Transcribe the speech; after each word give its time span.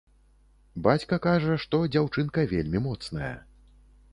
Бацька 0.87 1.19
кажа, 1.27 1.53
што 1.65 1.81
дзяўчынка 1.97 2.47
вельмі 2.55 2.79
моцная. 2.87 3.31